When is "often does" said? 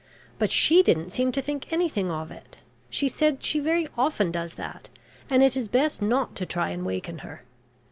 3.95-4.55